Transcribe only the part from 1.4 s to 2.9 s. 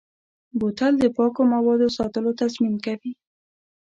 موادو ساتلو تضمین